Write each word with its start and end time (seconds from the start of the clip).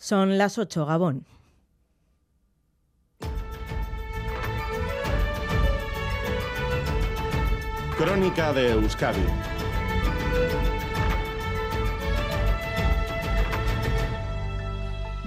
Son 0.00 0.38
las 0.38 0.56
8, 0.56 0.86
Gabón. 0.86 1.26
Crónica 7.98 8.54
de 8.54 8.70
Euskadi 8.72 9.20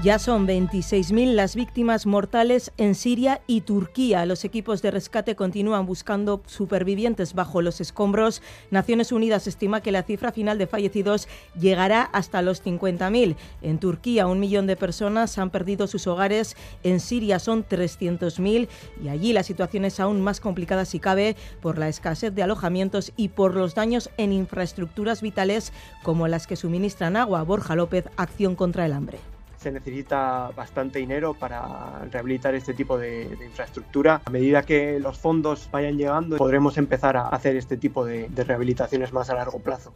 Ya 0.03 0.19
son 0.19 0.45
26.000 0.45 1.31
las 1.31 1.55
víctimas 1.55 2.05
mortales 2.05 2.73
en 2.75 2.93
Siria 2.93 3.39
y 3.47 3.61
Turquía. 3.61 4.25
Los 4.25 4.43
equipos 4.43 4.81
de 4.81 4.91
rescate 4.91 5.37
continúan 5.37 5.85
buscando 5.85 6.43
supervivientes 6.45 7.33
bajo 7.33 7.61
los 7.61 7.79
escombros. 7.79 8.41
Naciones 8.69 9.13
Unidas 9.13 9.47
estima 9.47 9.79
que 9.79 9.93
la 9.93 10.03
cifra 10.03 10.33
final 10.33 10.57
de 10.57 10.67
fallecidos 10.67 11.29
llegará 11.57 12.01
hasta 12.01 12.41
los 12.41 12.61
50.000. 12.65 13.37
En 13.61 13.79
Turquía, 13.79 14.27
un 14.27 14.41
millón 14.41 14.67
de 14.67 14.75
personas 14.75 15.37
han 15.37 15.51
perdido 15.51 15.87
sus 15.87 16.05
hogares. 16.05 16.57
En 16.83 16.99
Siria 16.99 17.39
son 17.39 17.65
300.000 17.65 18.67
y 19.01 19.07
allí 19.07 19.31
la 19.31 19.43
situación 19.43 19.85
es 19.85 20.01
aún 20.01 20.19
más 20.19 20.41
complicada 20.41 20.83
si 20.83 20.99
cabe 20.99 21.37
por 21.61 21.77
la 21.77 21.87
escasez 21.87 22.35
de 22.35 22.43
alojamientos 22.43 23.13
y 23.15 23.29
por 23.29 23.55
los 23.55 23.73
daños 23.73 24.09
en 24.17 24.33
infraestructuras 24.33 25.21
vitales 25.21 25.71
como 26.03 26.27
las 26.27 26.45
que 26.45 26.57
suministran 26.57 27.15
agua. 27.15 27.41
Borja 27.43 27.77
López, 27.77 28.09
Acción 28.17 28.55
contra 28.55 28.85
el 28.85 28.91
Hambre 28.91 29.32
se 29.63 29.71
necesita 29.71 30.51
bastante 30.55 30.99
dinero 30.99 31.33
para 31.33 32.05
rehabilitar 32.11 32.53
este 32.53 32.73
tipo 32.73 32.97
de, 32.97 33.37
infraestructura. 33.43 34.21
A 34.25 34.29
medida 34.29 34.63
que 34.63 34.99
los 34.99 35.17
fondos 35.17 35.69
vayan 35.71 35.97
llegando, 35.97 36.37
podremos 36.37 36.77
empezar 36.77 37.15
a 37.15 37.29
hacer 37.29 37.55
este 37.55 37.77
tipo 37.77 38.05
de, 38.05 38.29
rehabilitaciones 38.35 39.13
más 39.13 39.29
a 39.29 39.35
largo 39.35 39.59
plazo. 39.59 39.93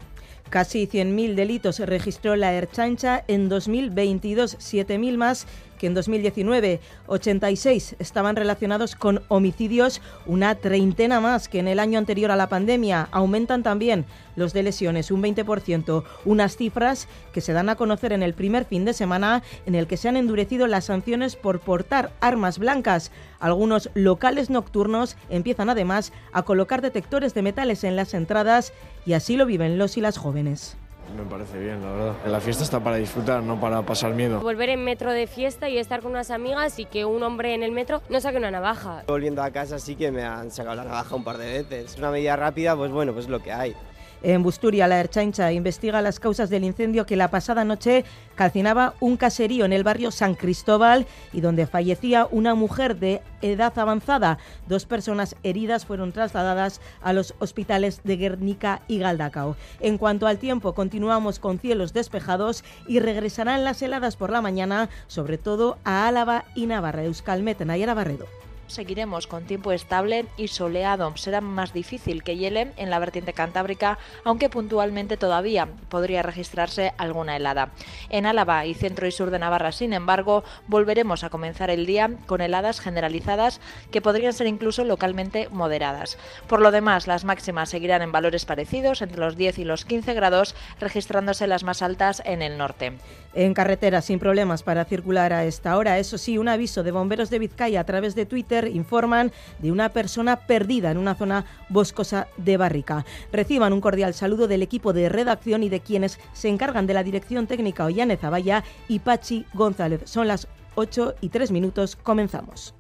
Casi 0.50 0.88
100.000 0.88 1.36
delitos 1.36 1.80
registró 1.80 2.38
la 2.38 2.54
Erchancha 2.54 3.24
en 3.28 3.50
2022, 3.50 4.58
7.000 4.60 5.18
más 5.18 5.46
que 5.78 5.88
en 5.88 5.94
2019. 5.94 6.80
86 7.08 7.98
estaban 8.00 8.36
relacionados 8.36 8.96
con 8.96 9.22
homicidios, 9.28 10.02
una 10.26 10.56
treintena 10.56 11.20
más 11.20 11.50
que 11.50 11.60
en 11.60 11.68
el 11.68 11.80
año 11.80 12.00
anterior 12.00 12.32
a 12.32 12.38
la 12.38 12.50
pandemia. 12.50 13.10
Aumentan 13.12 13.62
también 13.62 14.06
los 14.36 14.54
de 14.54 14.64
lesiones, 14.64 15.12
un 15.12 15.22
20%, 15.22 16.04
unas 16.26 16.56
cifras 16.56 17.10
que 17.34 17.42
se 17.42 17.54
dan 17.54 17.68
a 17.68 17.76
conocer 17.76 18.14
en 18.14 18.24
el 18.24 18.34
primer 18.34 18.64
fin 18.64 18.86
de 18.86 18.94
semana 18.94 19.44
en 19.66 19.76
el 19.76 19.86
que 19.86 19.98
se 19.98 20.08
han 20.08 20.18
endurecido 20.18 20.66
las 20.68 20.86
sanciones 20.86 21.36
por 21.36 21.60
portar 21.60 22.12
armas 22.22 22.58
blancas. 22.58 23.12
Algunos 23.40 23.90
locales 23.94 24.50
nocturnos 24.50 25.18
empiezan 25.30 25.70
además 25.70 26.14
a 26.32 26.44
colocar 26.44 26.82
detectores 26.82 27.34
de 27.34 27.42
metales 27.42 27.84
en 27.84 27.96
las 27.96 28.14
entradas 28.14 28.74
y 29.08 29.14
así 29.14 29.38
lo 29.38 29.46
viven 29.46 29.78
los 29.78 29.96
y 29.96 30.02
las 30.02 30.18
jóvenes. 30.18 30.76
Me 31.16 31.24
parece 31.24 31.58
bien, 31.58 31.82
la 31.82 31.92
verdad. 31.92 32.16
La 32.26 32.42
fiesta 32.42 32.66
está 32.66 32.84
para 32.84 32.98
disfrutar, 32.98 33.42
no 33.42 33.58
para 33.58 33.82
pasar 33.82 34.14
miedo. 34.14 34.42
Volver 34.42 34.68
en 34.68 34.84
metro 34.84 35.14
de 35.14 35.28
fiesta 35.28 35.70
y 35.70 35.78
estar 35.78 36.02
con 36.02 36.12
unas 36.12 36.30
amigas 36.30 36.78
y 36.78 36.84
que 36.84 37.06
un 37.06 37.24
hombre 37.24 37.54
en 37.54 37.64
el 37.64 37.72
metro 37.72 38.02
no 38.10 38.20
saque 38.20 38.36
una 38.36 38.52
navaja. 38.52 39.04
Volviendo 39.08 39.42
a 39.42 39.50
casa 39.52 39.80
sí 39.80 39.96
que 39.96 40.12
me 40.12 40.24
han 40.24 40.52
sacado 40.52 40.76
la 40.76 40.84
navaja 40.84 41.16
un 41.16 41.24
par 41.24 41.38
de 41.38 41.64
veces. 41.64 41.94
Es 41.94 41.98
una 41.98 42.12
medida 42.12 42.36
rápida, 42.36 42.76
pues 42.76 42.92
bueno, 42.92 43.14
pues 43.14 43.30
lo 43.30 43.40
que 43.40 43.54
hay. 43.54 43.74
En 44.24 44.42
Busturia, 44.42 44.88
la 44.88 45.00
Erchancha 45.00 45.52
investiga 45.52 46.02
las 46.02 46.20
causas 46.20 46.50
del 46.50 46.64
incendio 46.64 47.06
que 47.06 47.16
la 47.16 47.30
pasada 47.30 47.64
noche 47.64 48.04
calcinaba 48.36 48.96
un 49.00 49.16
caserío 49.16 49.64
en 49.66 49.74
el 49.74 49.84
barrio 49.84 50.12
San 50.12 50.34
Cristóbal 50.34 51.06
y 51.34 51.42
donde 51.42 51.68
fallecía 51.68 52.28
una 52.32 52.56
mujer 52.56 52.98
de 52.98 53.22
edad 53.42 53.78
avanzada. 53.78 54.40
Dos 54.68 54.86
personas 54.86 55.36
heridas 55.44 55.86
fueron 55.86 56.12
trasladadas 56.12 56.82
a 57.02 57.14
los 57.14 57.36
hospitales 57.40 58.02
de 58.04 58.18
Guernica 58.18 58.82
y 58.88 59.00
Galdacao. 59.00 59.56
En 59.80 59.98
cuanto 59.98 60.26
al 60.26 60.40
tiempo, 60.40 60.74
continuamos 60.74 61.40
con 61.40 61.60
cielos 61.60 61.94
despejados 61.94 62.64
y 62.88 63.00
regresarán 63.00 63.64
las 63.64 63.82
heladas 63.82 64.16
por 64.16 64.32
la 64.32 64.42
mañana, 64.42 64.90
sobre 65.08 65.38
todo 65.38 65.78
a 65.84 66.08
Álava 66.08 66.46
y 66.56 66.66
Navarra. 66.66 67.04
Euskalmet, 67.04 67.60
Nayara 67.62 67.94
Barredo 67.94 68.26
seguiremos 68.68 69.28
con 69.28 69.46
tiempo 69.46 69.72
estable 69.72 70.26
y 70.38 70.50
soleado. 70.50 71.16
Será 71.18 71.42
más 71.42 71.74
difícil 71.74 72.24
que 72.24 72.38
hiele 72.38 72.72
en 72.78 72.90
la 72.90 73.00
vertiente 73.00 73.34
cantábrica, 73.34 73.98
aunque 74.24 74.50
puntualmente 74.50 75.18
todavía 75.18 75.68
podría 75.90 76.22
registrarse 76.22 76.94
alguna 76.98 77.36
helada. 77.36 77.72
En 78.10 78.26
Álava 78.26 78.66
y 78.66 78.74
centro 78.74 79.08
y 79.08 79.12
sur 79.12 79.32
de 79.32 79.40
Navarra, 79.40 79.72
sin 79.72 79.94
embargo, 79.94 80.44
volveremos 80.68 81.24
a 81.24 81.30
comenzar 81.30 81.70
el 81.70 81.86
día 81.86 82.12
con 82.26 82.42
heladas 82.42 82.80
generalizadas 82.80 83.60
que 83.92 84.02
podrían 84.02 84.34
ser 84.34 84.48
incluso 84.48 84.84
localmente 84.84 85.50
moderadas. 85.50 86.18
Por 86.48 86.62
lo 86.62 86.72
demás, 86.72 87.08
las 87.08 87.26
máximas 87.26 87.70
seguirán 87.70 88.02
en 88.02 88.12
valores 88.12 88.46
parecidos, 88.46 89.02
entre 89.02 89.20
los 89.20 89.38
10 89.38 89.60
y 89.60 89.66
los 89.66 89.86
15 89.86 90.14
grados, 90.14 90.56
registrándose 90.80 91.48
las 91.48 91.64
más 91.64 91.82
altas 91.82 92.22
en 92.26 92.42
el 92.42 92.58
norte. 92.58 92.94
En 93.34 93.54
carretera, 93.54 94.02
sin 94.02 94.20
problemas 94.20 94.64
para 94.64 94.86
circular 94.86 95.32
a 95.32 95.46
esta 95.46 95.78
hora. 95.78 96.00
Eso 96.00 96.18
sí, 96.18 96.38
un 96.38 96.48
aviso 96.48 96.82
de 96.82 96.92
bomberos 96.92 97.30
de 97.30 97.40
Vizcaya 97.40 97.82
a 97.82 97.86
través 97.86 98.16
de 98.16 98.26
Twitter 98.26 98.57
informan 98.66 99.32
de 99.60 99.72
una 99.72 99.90
persona 99.90 100.48
perdida 100.48 100.90
en 100.92 100.98
una 100.98 101.16
zona 101.16 101.46
boscosa 101.70 102.28
de 102.38 102.58
Barrica. 102.58 103.06
Reciban 103.32 103.74
un 103.74 103.82
cordial 103.82 104.14
saludo 104.14 104.48
del 104.48 104.64
equipo 104.64 104.94
de 104.94 105.10
redacción 105.10 105.64
y 105.64 105.70
de 105.70 105.82
quienes 105.82 106.20
se 106.34 106.50
encargan 106.50 106.88
de 106.88 106.94
la 106.94 107.04
dirección 107.04 107.46
técnica 107.46 107.86
Ollane 107.86 108.18
Zavalla 108.18 108.64
y 108.88 109.00
Pachi 109.00 109.46
González. 109.54 110.02
Son 110.06 110.28
las 110.28 110.48
8 110.76 111.16
y 111.22 111.30
3 111.30 111.52
minutos. 111.52 111.96
Comenzamos. 111.96 112.77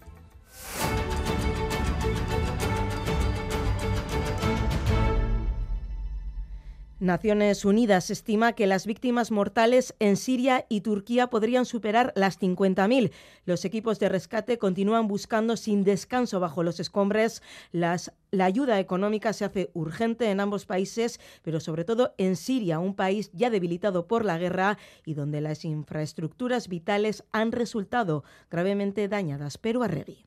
Naciones 6.99 7.63
Unidas 7.63 8.09
estima 8.09 8.53
que 8.53 8.65
las 8.65 8.87
víctimas 8.87 9.29
mortales 9.29 9.93
en 9.99 10.17
Siria 10.17 10.65
y 10.67 10.81
Turquía 10.81 11.27
podrían 11.27 11.65
superar 11.65 12.11
las 12.15 12.39
50.000. 12.39 13.11
Los 13.45 13.65
equipos 13.65 13.99
de 13.99 14.09
rescate 14.09 14.57
continúan 14.57 15.07
buscando 15.07 15.57
sin 15.57 15.83
descanso 15.83 16.39
bajo 16.39 16.63
los 16.63 16.79
escombres. 16.79 17.43
la 17.71 18.45
ayuda 18.45 18.79
económica 18.79 19.31
se 19.33 19.45
hace 19.45 19.69
urgente 19.75 20.31
en 20.31 20.39
ambos 20.39 20.65
países, 20.65 21.19
pero 21.43 21.59
sobre 21.59 21.85
todo 21.85 22.15
en 22.17 22.35
Siria, 22.35 22.79
un 22.79 22.95
país 22.95 23.29
ya 23.31 23.51
debilitado 23.51 24.07
por 24.07 24.25
la 24.25 24.39
guerra 24.39 24.79
y 25.05 25.13
donde 25.13 25.39
las 25.39 25.65
infraestructuras 25.65 26.67
vitales 26.67 27.23
han 27.31 27.51
resultado 27.51 28.23
gravemente 28.49 29.07
dañadas. 29.07 29.59
Pero 29.59 29.83
Arregui. 29.83 30.25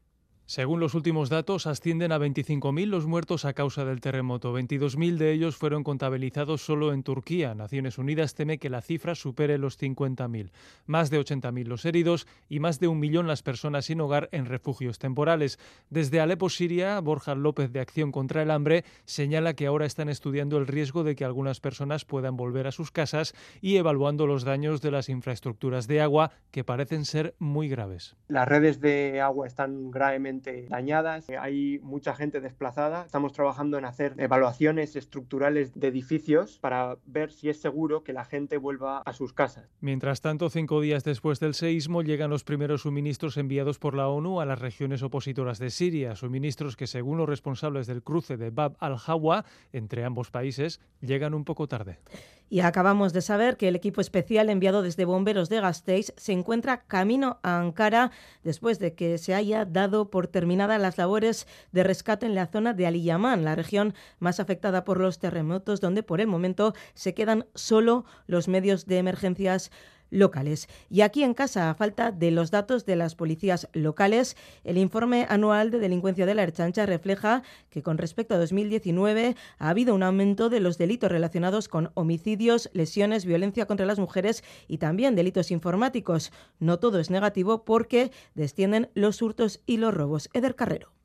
Según 0.50 0.80
los 0.80 0.94
últimos 0.96 1.28
datos, 1.28 1.68
ascienden 1.68 2.10
a 2.10 2.18
25.000 2.18 2.86
los 2.86 3.06
muertos 3.06 3.44
a 3.44 3.52
causa 3.52 3.84
del 3.84 4.00
terremoto. 4.00 4.52
22.000 4.52 5.16
de 5.16 5.30
ellos 5.30 5.54
fueron 5.54 5.84
contabilizados 5.84 6.60
solo 6.60 6.92
en 6.92 7.04
Turquía. 7.04 7.54
Naciones 7.54 7.98
Unidas 7.98 8.34
teme 8.34 8.58
que 8.58 8.68
la 8.68 8.80
cifra 8.80 9.14
supere 9.14 9.58
los 9.58 9.80
50.000. 9.80 10.50
Más 10.86 11.08
de 11.08 11.20
80.000 11.20 11.66
los 11.66 11.84
heridos 11.84 12.26
y 12.48 12.58
más 12.58 12.80
de 12.80 12.88
un 12.88 12.98
millón 12.98 13.28
las 13.28 13.44
personas 13.44 13.84
sin 13.84 14.00
hogar 14.00 14.28
en 14.32 14.44
refugios 14.44 14.98
temporales. 14.98 15.60
Desde 15.88 16.18
Alepo, 16.18 16.50
Siria, 16.50 16.98
Borja 16.98 17.36
López 17.36 17.72
de 17.72 17.78
Acción 17.78 18.10
contra 18.10 18.42
el 18.42 18.50
Hambre 18.50 18.84
señala 19.04 19.54
que 19.54 19.68
ahora 19.68 19.86
están 19.86 20.08
estudiando 20.08 20.58
el 20.58 20.66
riesgo 20.66 21.04
de 21.04 21.14
que 21.14 21.24
algunas 21.24 21.60
personas 21.60 22.04
puedan 22.04 22.36
volver 22.36 22.66
a 22.66 22.72
sus 22.72 22.90
casas 22.90 23.36
y 23.60 23.76
evaluando 23.76 24.26
los 24.26 24.42
daños 24.42 24.80
de 24.80 24.90
las 24.90 25.10
infraestructuras 25.10 25.86
de 25.86 26.00
agua 26.00 26.32
que 26.50 26.64
parecen 26.64 27.04
ser 27.04 27.36
muy 27.38 27.68
graves. 27.68 28.16
Las 28.26 28.48
redes 28.48 28.80
de 28.80 29.20
agua 29.20 29.46
están 29.46 29.92
gravemente 29.92 30.39
dañadas, 30.68 31.26
hay 31.38 31.78
mucha 31.82 32.14
gente 32.14 32.40
desplazada. 32.40 33.04
Estamos 33.04 33.32
trabajando 33.32 33.78
en 33.78 33.84
hacer 33.84 34.14
evaluaciones 34.18 34.96
estructurales 34.96 35.78
de 35.78 35.88
edificios 35.88 36.58
para 36.58 36.96
ver 37.06 37.32
si 37.32 37.48
es 37.48 37.60
seguro 37.60 38.02
que 38.04 38.12
la 38.12 38.24
gente 38.24 38.56
vuelva 38.56 38.98
a 38.98 39.12
sus 39.12 39.32
casas. 39.32 39.68
Mientras 39.80 40.20
tanto, 40.20 40.50
cinco 40.50 40.80
días 40.80 41.04
después 41.04 41.40
del 41.40 41.54
seísmo 41.54 42.02
llegan 42.02 42.30
los 42.30 42.44
primeros 42.44 42.82
suministros 42.82 43.36
enviados 43.36 43.78
por 43.78 43.94
la 43.94 44.08
ONU 44.08 44.40
a 44.40 44.46
las 44.46 44.60
regiones 44.60 45.02
opositoras 45.02 45.58
de 45.58 45.70
Siria, 45.70 46.16
suministros 46.16 46.76
que 46.76 46.86
según 46.86 47.18
los 47.18 47.28
responsables 47.28 47.86
del 47.86 48.02
cruce 48.02 48.36
de 48.36 48.50
Bab 48.50 48.76
al-Hawa 48.80 49.44
entre 49.72 50.04
ambos 50.04 50.30
países 50.30 50.80
llegan 51.00 51.34
un 51.34 51.44
poco 51.44 51.68
tarde. 51.68 51.98
Y 52.52 52.60
acabamos 52.60 53.12
de 53.12 53.22
saber 53.22 53.56
que 53.56 53.68
el 53.68 53.76
equipo 53.76 54.00
especial 54.00 54.50
enviado 54.50 54.82
desde 54.82 55.04
bomberos 55.04 55.48
de 55.48 55.60
Gasteiz 55.60 56.12
se 56.16 56.32
encuentra 56.32 56.82
camino 56.82 57.38
a 57.44 57.60
Ankara 57.60 58.10
después 58.42 58.80
de 58.80 58.94
que 58.94 59.18
se 59.18 59.34
haya 59.34 59.64
dado 59.64 60.10
por 60.10 60.26
terminadas 60.26 60.80
las 60.80 60.98
labores 60.98 61.46
de 61.70 61.84
rescate 61.84 62.26
en 62.26 62.34
la 62.34 62.48
zona 62.48 62.74
de 62.74 62.88
Aliyaman, 62.88 63.44
la 63.44 63.54
región 63.54 63.94
más 64.18 64.40
afectada 64.40 64.82
por 64.82 64.98
los 64.98 65.20
terremotos, 65.20 65.80
donde 65.80 66.02
por 66.02 66.20
el 66.20 66.26
momento 66.26 66.74
se 66.92 67.14
quedan 67.14 67.46
solo 67.54 68.04
los 68.26 68.48
medios 68.48 68.84
de 68.84 68.98
emergencias 68.98 69.70
locales. 70.10 70.68
Y 70.88 71.00
aquí 71.00 71.22
en 71.22 71.34
casa, 71.34 71.70
a 71.70 71.74
falta 71.74 72.12
de 72.12 72.30
los 72.30 72.50
datos 72.50 72.84
de 72.86 72.96
las 72.96 73.14
policías 73.14 73.68
locales, 73.72 74.36
el 74.64 74.78
informe 74.78 75.26
anual 75.28 75.70
de 75.70 75.78
delincuencia 75.78 76.26
de 76.26 76.34
la 76.34 76.42
Erchancha 76.42 76.86
refleja 76.86 77.42
que 77.70 77.82
con 77.82 77.98
respecto 77.98 78.34
a 78.34 78.38
2019 78.38 79.36
ha 79.58 79.68
habido 79.68 79.94
un 79.94 80.02
aumento 80.02 80.48
de 80.48 80.60
los 80.60 80.78
delitos 80.78 81.10
relacionados 81.10 81.68
con 81.68 81.90
homicidios, 81.94 82.70
lesiones, 82.72 83.24
violencia 83.24 83.66
contra 83.66 83.86
las 83.86 83.98
mujeres 83.98 84.44
y 84.68 84.78
también 84.78 85.14
delitos 85.14 85.50
informáticos. 85.50 86.32
No 86.58 86.78
todo 86.78 86.98
es 86.98 87.10
negativo 87.10 87.64
porque 87.64 88.10
descienden 88.34 88.90
los 88.94 89.22
hurtos 89.22 89.60
y 89.66 89.76
los 89.76 89.94
robos. 89.94 90.28
Eder 90.32 90.54
Carrero. 90.54 90.99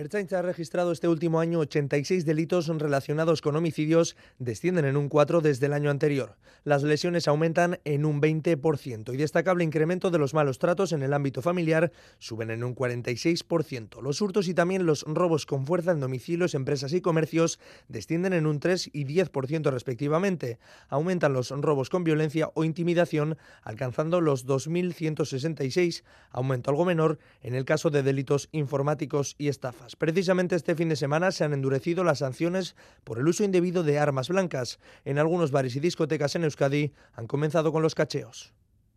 Ertzaintza 0.00 0.38
ha 0.38 0.42
registrado 0.42 0.92
este 0.92 1.08
último 1.08 1.40
año 1.40 1.58
86 1.58 2.24
delitos 2.24 2.68
relacionados 2.68 3.42
con 3.42 3.54
homicidios, 3.54 4.16
descienden 4.38 4.86
en 4.86 4.96
un 4.96 5.10
4 5.10 5.42
desde 5.42 5.66
el 5.66 5.74
año 5.74 5.90
anterior. 5.90 6.38
Las 6.64 6.82
lesiones 6.82 7.28
aumentan 7.28 7.80
en 7.84 8.06
un 8.06 8.22
20% 8.22 9.12
y 9.12 9.18
destacable 9.18 9.62
incremento 9.62 10.10
de 10.10 10.16
los 10.16 10.32
malos 10.32 10.58
tratos 10.58 10.92
en 10.92 11.02
el 11.02 11.12
ámbito 11.12 11.42
familiar 11.42 11.92
suben 12.18 12.50
en 12.50 12.64
un 12.64 12.74
46%. 12.74 14.00
Los 14.00 14.22
hurtos 14.22 14.48
y 14.48 14.54
también 14.54 14.86
los 14.86 15.02
robos 15.02 15.44
con 15.44 15.66
fuerza 15.66 15.90
en 15.90 16.00
domicilios, 16.00 16.54
empresas 16.54 16.94
y 16.94 17.02
comercios 17.02 17.60
descienden 17.88 18.32
en 18.32 18.46
un 18.46 18.58
3 18.58 18.88
y 18.94 19.04
10% 19.04 19.70
respectivamente. 19.70 20.58
Aumentan 20.88 21.34
los 21.34 21.50
robos 21.50 21.90
con 21.90 22.04
violencia 22.04 22.50
o 22.54 22.64
intimidación, 22.64 23.36
alcanzando 23.62 24.22
los 24.22 24.46
2.166, 24.46 26.04
aumento 26.30 26.70
algo 26.70 26.86
menor 26.86 27.18
en 27.42 27.54
el 27.54 27.66
caso 27.66 27.90
de 27.90 28.02
delitos 28.02 28.48
informáticos 28.52 29.34
y 29.36 29.48
estafas. 29.48 29.89
Precisamente 29.96 30.56
este 30.56 30.74
fin 30.74 30.88
de 30.88 30.96
semana 30.96 31.32
se 31.32 31.44
han 31.44 31.52
endurecido 31.52 32.04
las 32.04 32.18
sanciones 32.18 32.76
por 33.04 33.18
el 33.18 33.28
uso 33.28 33.44
indebido 33.44 33.82
de 33.82 33.98
armas 33.98 34.28
blancas. 34.28 34.78
En 35.04 35.18
algunos 35.18 35.50
bares 35.50 35.76
y 35.76 35.80
discotecas 35.80 36.34
en 36.36 36.44
Euskadi 36.44 36.92
han 37.14 37.26
comenzado 37.26 37.72
con 37.72 37.82
los 37.82 37.94
cacheos. 37.94 38.52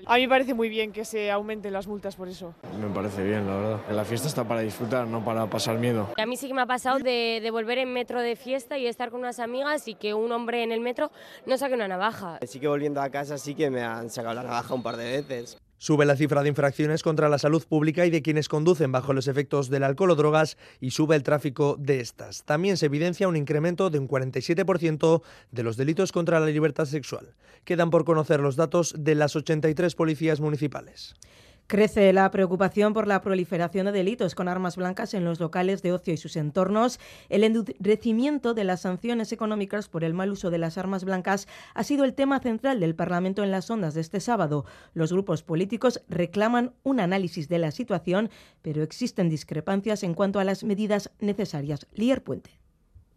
A 0.06 0.16
mí 0.16 0.24
me 0.24 0.30
parece 0.30 0.54
muy 0.54 0.68
bien 0.68 0.92
que 0.92 1.06
se 1.06 1.32
aumenten 1.32 1.72
las 1.72 1.88
multas 1.88 2.16
por 2.16 2.28
eso. 2.28 2.54
Me 2.80 2.94
parece 2.94 3.24
bien, 3.24 3.48
la 3.48 3.56
verdad. 3.56 3.80
La 3.92 4.04
fiesta 4.04 4.28
está 4.28 4.46
para 4.46 4.60
disfrutar, 4.62 5.08
no 5.08 5.24
para 5.24 5.50
pasar 5.50 5.78
miedo. 5.78 6.10
A 6.18 6.26
mí 6.26 6.36
sí 6.36 6.48
que 6.48 6.54
me 6.54 6.62
ha 6.62 6.66
pasado 6.66 7.00
de, 7.00 7.40
de, 7.42 7.52
volver 7.52 7.78
en 7.78 7.94
metro 7.94 8.22
de 8.22 8.36
fiesta 8.36 8.78
y 8.78 8.86
estar 8.86 9.12
con 9.12 9.22
unas 9.22 9.40
amigas 9.40 9.88
y 9.88 9.96
que 9.96 10.14
un 10.14 10.32
hombre 10.32 10.64
en 10.64 10.72
el 10.72 10.82
metro 10.82 11.12
no 11.46 11.58
saque 11.58 11.76
una 11.76 11.88
navaja. 11.88 12.40
Sí 12.46 12.60
que 12.60 12.68
volviendo 12.68 13.02
a 13.02 13.10
casa 13.10 13.38
sí 13.38 13.56
que 13.56 13.70
me 13.70 13.82
han 13.82 14.10
sacado 14.10 14.36
la 14.36 14.44
navaja 14.44 14.74
un 14.74 14.84
par 14.84 14.98
de 14.98 15.22
veces. 15.22 15.58
Sube 15.84 16.06
la 16.06 16.16
cifra 16.16 16.44
de 16.44 16.48
infracciones 16.48 17.04
contra 17.04 17.28
la 17.28 17.38
salud 17.38 17.62
pública 17.68 18.06
y 18.06 18.10
de 18.10 18.22
quienes 18.22 18.48
conducen 18.48 18.94
bajo 18.94 19.12
los 19.12 19.28
efectos 19.28 19.70
del 19.70 19.84
alcohol 19.84 20.12
o 20.12 20.16
drogas 20.16 20.56
y 20.80 20.92
sube 20.92 21.18
el 21.18 21.24
tráfico 21.24 21.76
de 21.78 22.00
estas. 22.00 22.46
También 22.46 22.78
se 22.78 22.86
evidencia 22.86 23.28
un 23.28 23.36
incremento 23.36 23.90
de 23.90 24.00
un 24.00 24.08
47% 24.08 25.22
de 25.52 25.64
los 25.64 25.76
delitos 25.76 26.14
contra 26.14 26.40
la 26.40 26.46
libertad 26.46 26.86
sexual. 26.86 27.34
Quedan 27.66 27.90
por 27.90 28.06
conocer 28.06 28.40
los 28.40 28.56
datos 28.56 28.96
de 28.98 29.16
las 29.16 29.36
83 29.36 29.94
policías 29.96 30.40
municipales. 30.40 31.16
Crece 31.68 32.12
la 32.12 32.30
preocupación 32.30 32.94
por 32.94 33.08
la 33.08 33.22
proliferación 33.22 33.86
de 33.86 33.94
delitos 33.94 34.36
con 34.36 34.48
armas 34.48 34.76
blancas 34.76 35.14
en 35.14 35.24
los 35.24 35.40
locales 35.40 35.82
de 35.82 35.94
ocio 35.94 36.14
y 36.14 36.18
sus 36.18 36.36
entornos. 36.36 37.00
El 37.30 37.44
endurecimiento 37.44 38.54
de 38.54 38.66
las 38.66 38.82
sanciones 38.82 39.32
económicas 39.32 39.88
por 39.88 40.04
el 40.04 40.14
mal 40.14 40.32
uso 40.32 40.52
de 40.52 40.58
las 40.58 40.78
armas 40.78 41.06
blancas 41.06 41.48
ha 41.74 41.84
sido 41.84 42.04
el 42.04 42.14
tema 42.14 42.40
central 42.40 42.80
del 42.80 42.96
Parlamento 42.96 43.44
en 43.44 43.52
las 43.52 43.70
ondas 43.70 43.94
de 43.94 44.02
este 44.02 44.20
sábado. 44.20 44.66
Los 44.94 45.14
grupos 45.14 45.42
políticos 45.42 46.02
reclaman 46.10 46.74
un 46.84 47.00
análisis 47.00 47.48
de 47.48 47.60
la 47.60 47.72
situación, 47.72 48.30
pero 48.62 48.84
existen 48.84 49.30
discrepancias 49.30 50.04
en 50.04 50.14
cuanto 50.14 50.40
a 50.40 50.44
las 50.44 50.64
medidas 50.64 51.12
necesarias. 51.20 51.88
Lier 51.94 52.24
Puente. 52.24 52.63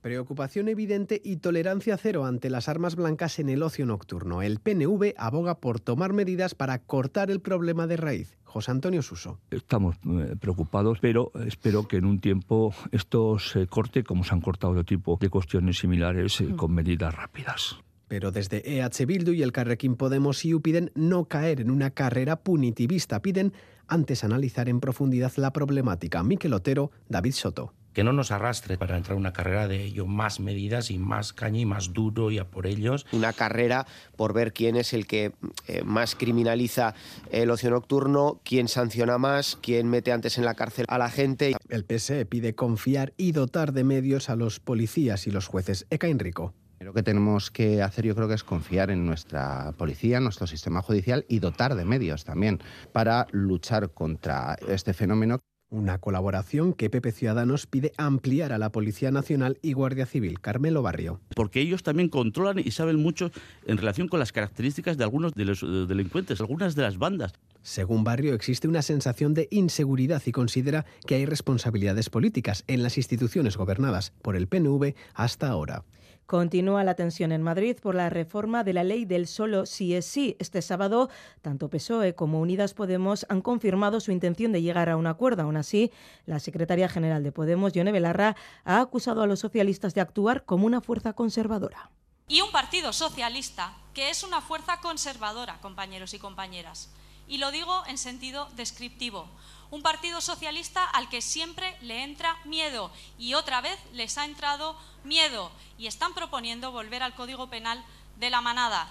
Preocupación 0.06 0.68
evidente 0.68 1.20
y 1.24 1.38
tolerancia 1.38 1.96
cero 1.96 2.26
ante 2.26 2.48
las 2.48 2.68
armas 2.68 2.94
blancas 2.94 3.40
en 3.40 3.48
el 3.48 3.60
ocio 3.64 3.86
nocturno. 3.86 4.40
El 4.40 4.60
PNV 4.60 5.14
aboga 5.16 5.58
por 5.58 5.80
tomar 5.80 6.12
medidas 6.12 6.54
para 6.54 6.78
cortar 6.78 7.32
el 7.32 7.40
problema 7.40 7.88
de 7.88 7.96
raíz. 7.96 8.38
José 8.44 8.70
Antonio 8.70 9.02
Suso. 9.02 9.40
Estamos 9.50 9.96
eh, 10.04 10.36
preocupados, 10.38 10.98
pero 11.00 11.32
espero 11.44 11.88
que 11.88 11.96
en 11.96 12.04
un 12.04 12.20
tiempo 12.20 12.72
esto 12.92 13.40
se 13.40 13.66
corte 13.66 14.04
como 14.04 14.22
se 14.22 14.32
han 14.32 14.40
cortado 14.40 14.74
otro 14.74 14.84
tipo 14.84 15.18
de 15.20 15.28
cuestiones 15.28 15.78
similares 15.78 16.40
eh, 16.40 16.54
con 16.54 16.72
medidas 16.72 17.12
rápidas. 17.12 17.80
Pero 18.06 18.30
desde 18.30 18.62
EH 18.64 19.06
Bildu 19.06 19.32
y 19.32 19.42
el 19.42 19.50
Carrequín 19.50 19.96
Podemos 19.96 20.44
y 20.44 20.56
piden 20.60 20.92
no 20.94 21.24
caer 21.24 21.60
en 21.60 21.68
una 21.68 21.90
carrera 21.90 22.36
punitivista. 22.36 23.22
Piden 23.22 23.52
antes 23.88 24.22
analizar 24.22 24.68
en 24.68 24.78
profundidad 24.78 25.32
la 25.34 25.52
problemática. 25.52 26.22
Miquel 26.22 26.52
Otero, 26.52 26.92
David 27.08 27.32
Soto 27.32 27.72
que 27.96 28.04
no 28.04 28.12
nos 28.12 28.30
arrastre 28.30 28.76
para 28.76 28.98
entrar 28.98 29.14
en 29.14 29.20
una 29.20 29.32
carrera 29.32 29.68
de 29.68 29.82
ello, 29.82 30.04
más 30.04 30.38
medidas 30.38 30.90
y 30.90 30.98
más 30.98 31.32
caña 31.32 31.60
y 31.60 31.64
más 31.64 31.94
duro 31.94 32.30
y 32.30 32.36
a 32.36 32.44
por 32.44 32.66
ellos. 32.66 33.06
Una 33.10 33.32
carrera 33.32 33.86
por 34.16 34.34
ver 34.34 34.52
quién 34.52 34.76
es 34.76 34.92
el 34.92 35.06
que 35.06 35.32
eh, 35.66 35.82
más 35.82 36.14
criminaliza 36.14 36.94
el 37.30 37.50
ocio 37.50 37.70
nocturno, 37.70 38.42
quién 38.44 38.68
sanciona 38.68 39.16
más, 39.16 39.56
quién 39.62 39.88
mete 39.88 40.12
antes 40.12 40.36
en 40.36 40.44
la 40.44 40.52
cárcel 40.52 40.84
a 40.90 40.98
la 40.98 41.08
gente. 41.08 41.56
El 41.70 41.86
PSE 41.86 42.26
pide 42.26 42.54
confiar 42.54 43.14
y 43.16 43.32
dotar 43.32 43.72
de 43.72 43.84
medios 43.84 44.28
a 44.28 44.36
los 44.36 44.60
policías 44.60 45.26
y 45.26 45.30
los 45.30 45.46
jueces. 45.46 45.86
Eka 45.88 46.08
Enrico. 46.08 46.52
Lo 46.80 46.92
que 46.92 47.02
tenemos 47.02 47.50
que 47.50 47.80
hacer 47.80 48.04
yo 48.04 48.14
creo 48.14 48.28
que 48.28 48.34
es 48.34 48.44
confiar 48.44 48.90
en 48.90 49.06
nuestra 49.06 49.72
policía, 49.78 50.18
en 50.18 50.24
nuestro 50.24 50.46
sistema 50.46 50.82
judicial 50.82 51.24
y 51.30 51.38
dotar 51.38 51.74
de 51.74 51.86
medios 51.86 52.24
también 52.24 52.60
para 52.92 53.26
luchar 53.30 53.88
contra 53.94 54.58
este 54.68 54.92
fenómeno. 54.92 55.40
Una 55.68 55.98
colaboración 55.98 56.74
que 56.74 56.90
Pepe 56.90 57.10
Ciudadanos 57.10 57.66
pide 57.66 57.90
ampliar 57.96 58.52
a 58.52 58.58
la 58.58 58.70
Policía 58.70 59.10
Nacional 59.10 59.58
y 59.62 59.72
Guardia 59.72 60.06
Civil. 60.06 60.38
Carmelo 60.40 60.80
Barrio. 60.80 61.20
Porque 61.34 61.60
ellos 61.60 61.82
también 61.82 62.08
controlan 62.08 62.60
y 62.60 62.70
saben 62.70 63.02
mucho 63.02 63.32
en 63.66 63.76
relación 63.76 64.06
con 64.06 64.20
las 64.20 64.30
características 64.30 64.96
de 64.96 65.02
algunos 65.02 65.34
de 65.34 65.44
los 65.44 65.62
delincuentes, 65.88 66.40
algunas 66.40 66.76
de 66.76 66.82
las 66.82 66.98
bandas. 66.98 67.32
Según 67.62 68.04
Barrio, 68.04 68.34
existe 68.34 68.68
una 68.68 68.80
sensación 68.80 69.34
de 69.34 69.48
inseguridad 69.50 70.22
y 70.24 70.30
considera 70.30 70.86
que 71.04 71.16
hay 71.16 71.26
responsabilidades 71.26 72.10
políticas 72.10 72.62
en 72.68 72.84
las 72.84 72.96
instituciones 72.96 73.56
gobernadas 73.56 74.12
por 74.22 74.36
el 74.36 74.46
PNV 74.46 74.94
hasta 75.14 75.48
ahora. 75.48 75.82
Continúa 76.26 76.82
la 76.82 76.94
tensión 76.94 77.30
en 77.30 77.40
Madrid 77.40 77.76
por 77.80 77.94
la 77.94 78.10
reforma 78.10 78.64
de 78.64 78.72
la 78.72 78.82
ley 78.82 79.04
del 79.04 79.28
solo 79.28 79.64
sí 79.64 79.94
es 79.94 80.06
sí. 80.06 80.36
Este 80.40 80.60
sábado, 80.60 81.08
tanto 81.40 81.70
PSOE 81.70 82.16
como 82.16 82.40
Unidas 82.40 82.74
Podemos 82.74 83.26
han 83.28 83.40
confirmado 83.40 84.00
su 84.00 84.10
intención 84.10 84.50
de 84.50 84.60
llegar 84.60 84.88
a 84.88 84.96
un 84.96 85.06
acuerdo. 85.06 85.42
Aún 85.42 85.56
así, 85.56 85.92
la 86.24 86.40
secretaria 86.40 86.88
general 86.88 87.22
de 87.22 87.30
Podemos, 87.30 87.72
Yone 87.74 87.92
Belarra, 87.92 88.34
ha 88.64 88.80
acusado 88.80 89.22
a 89.22 89.28
los 89.28 89.38
socialistas 89.38 89.94
de 89.94 90.00
actuar 90.00 90.44
como 90.44 90.66
una 90.66 90.80
fuerza 90.80 91.12
conservadora. 91.12 91.92
Y 92.26 92.40
un 92.40 92.50
partido 92.50 92.92
socialista 92.92 93.76
que 93.94 94.10
es 94.10 94.24
una 94.24 94.40
fuerza 94.40 94.80
conservadora, 94.80 95.60
compañeros 95.60 96.12
y 96.12 96.18
compañeras. 96.18 96.90
Y 97.28 97.38
lo 97.38 97.52
digo 97.52 97.84
en 97.86 97.98
sentido 97.98 98.48
descriptivo 98.56 99.28
un 99.70 99.82
partido 99.82 100.20
socialista 100.20 100.84
al 100.84 101.08
que 101.08 101.20
siempre 101.20 101.76
le 101.82 102.02
entra 102.02 102.36
miedo 102.44 102.90
y 103.18 103.34
otra 103.34 103.60
vez 103.60 103.78
les 103.92 104.18
ha 104.18 104.24
entrado 104.24 104.76
miedo 105.04 105.50
y 105.78 105.86
están 105.86 106.14
proponiendo 106.14 106.72
volver 106.72 107.02
al 107.02 107.14
Código 107.14 107.48
Penal 107.48 107.84
de 108.18 108.30
la 108.30 108.40
manada. 108.40 108.88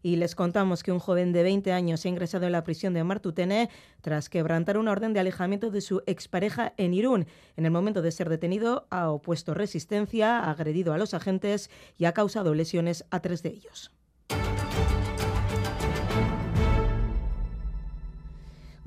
Y 0.00 0.16
les 0.16 0.36
contamos 0.36 0.82
que 0.82 0.92
un 0.92 1.00
joven 1.00 1.32
de 1.32 1.42
20 1.42 1.72
años 1.72 2.04
ha 2.04 2.08
ingresado 2.08 2.46
en 2.46 2.52
la 2.52 2.62
prisión 2.62 2.94
de 2.94 3.02
Martutene 3.02 3.68
tras 4.00 4.28
quebrantar 4.28 4.78
una 4.78 4.92
orden 4.92 5.12
de 5.12 5.20
alejamiento 5.20 5.70
de 5.70 5.80
su 5.80 6.02
expareja 6.06 6.72
en 6.76 6.94
Irún. 6.94 7.26
En 7.56 7.64
el 7.64 7.72
momento 7.72 8.00
de 8.00 8.12
ser 8.12 8.28
detenido 8.28 8.86
ha 8.90 9.10
opuesto 9.10 9.54
resistencia, 9.54 10.38
ha 10.38 10.50
agredido 10.50 10.92
a 10.92 10.98
los 10.98 11.14
agentes 11.14 11.68
y 11.96 12.04
ha 12.04 12.12
causado 12.14 12.54
lesiones 12.54 13.04
a 13.10 13.20
tres 13.20 13.42
de 13.42 13.50
ellos. 13.50 13.90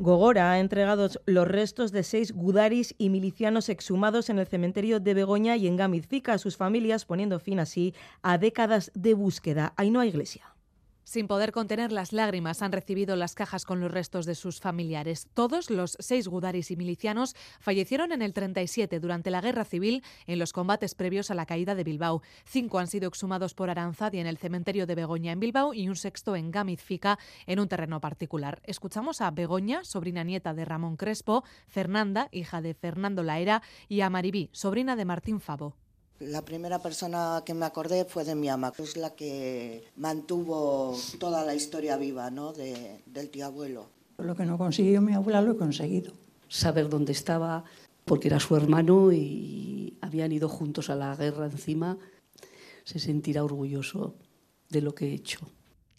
Gogora 0.01 0.51
ha 0.51 0.59
entregado 0.59 1.09
los 1.27 1.47
restos 1.47 1.91
de 1.91 2.01
seis 2.01 2.31
gudaris 2.31 2.95
y 2.97 3.11
milicianos 3.11 3.69
exhumados 3.69 4.31
en 4.31 4.39
el 4.39 4.47
cementerio 4.47 4.99
de 4.99 5.13
Begoña 5.13 5.57
y 5.57 5.67
en 5.67 5.77
Gamizfica 5.77 6.33
a 6.33 6.37
sus 6.39 6.57
familias, 6.57 7.05
poniendo 7.05 7.39
fin 7.39 7.59
así 7.59 7.93
a 8.23 8.39
décadas 8.39 8.91
de 8.95 9.13
búsqueda. 9.13 9.73
Ahí 9.77 9.91
iglesia. 10.03 10.55
Sin 11.11 11.27
poder 11.27 11.51
contener 11.51 11.91
las 11.91 12.13
lágrimas, 12.13 12.61
han 12.61 12.71
recibido 12.71 13.17
las 13.17 13.35
cajas 13.35 13.65
con 13.65 13.81
los 13.81 13.91
restos 13.91 14.25
de 14.25 14.33
sus 14.33 14.61
familiares. 14.61 15.27
Todos 15.33 15.69
los 15.69 15.97
seis 15.99 16.29
gudaris 16.29 16.71
y 16.71 16.77
milicianos 16.77 17.35
fallecieron 17.59 18.13
en 18.13 18.21
el 18.21 18.31
37 18.31 19.01
durante 19.01 19.29
la 19.29 19.41
Guerra 19.41 19.65
Civil 19.65 20.05
en 20.25 20.39
los 20.39 20.53
combates 20.53 20.95
previos 20.95 21.29
a 21.29 21.35
la 21.35 21.45
caída 21.45 21.75
de 21.75 21.83
Bilbao. 21.83 22.21
Cinco 22.45 22.79
han 22.79 22.87
sido 22.87 23.09
exhumados 23.09 23.53
por 23.53 23.69
Aranzadi 23.69 24.19
en 24.19 24.25
el 24.25 24.37
cementerio 24.37 24.87
de 24.87 24.95
Begoña 24.95 25.33
en 25.33 25.41
Bilbao 25.41 25.73
y 25.73 25.89
un 25.89 25.97
sexto 25.97 26.37
en 26.37 26.49
Gamizfica 26.49 27.19
en 27.45 27.59
un 27.59 27.67
terreno 27.67 27.99
particular. 27.99 28.61
Escuchamos 28.63 29.19
a 29.19 29.31
Begoña, 29.31 29.83
sobrina 29.83 30.23
nieta 30.23 30.53
de 30.53 30.63
Ramón 30.63 30.95
Crespo, 30.95 31.43
Fernanda, 31.67 32.29
hija 32.31 32.61
de 32.61 32.73
Fernando 32.73 33.21
Laera, 33.21 33.63
y 33.89 33.99
a 33.99 34.09
Maribí, 34.09 34.49
sobrina 34.53 34.95
de 34.95 35.03
Martín 35.03 35.41
Favo. 35.41 35.75
La 36.21 36.45
primera 36.45 36.77
persona 36.77 37.41
que 37.43 37.55
me 37.55 37.65
acordé 37.65 38.05
fue 38.05 38.23
de 38.23 38.35
mi 38.35 38.47
ama, 38.47 38.71
que 38.71 38.83
es 38.83 38.95
la 38.95 39.15
que 39.15 39.85
mantuvo 39.95 40.95
toda 41.19 41.43
la 41.43 41.55
historia 41.55 41.97
viva 41.97 42.29
¿no? 42.29 42.53
de, 42.53 43.01
del 43.07 43.31
tío 43.31 43.47
abuelo. 43.47 43.87
Lo 44.19 44.35
que 44.35 44.45
no 44.45 44.55
consiguió 44.55 45.01
mi 45.01 45.13
abuela 45.13 45.41
lo 45.41 45.53
he 45.53 45.57
conseguido. 45.57 46.13
Saber 46.47 46.89
dónde 46.89 47.11
estaba, 47.11 47.63
porque 48.05 48.27
era 48.27 48.39
su 48.39 48.55
hermano 48.55 49.11
y 49.11 49.97
habían 50.01 50.31
ido 50.31 50.47
juntos 50.47 50.91
a 50.91 50.95
la 50.95 51.15
guerra 51.15 51.47
encima, 51.47 51.97
se 52.83 52.99
sentirá 52.99 53.43
orgulloso 53.43 54.13
de 54.69 54.81
lo 54.81 54.93
que 54.93 55.07
he 55.07 55.13
hecho. 55.15 55.39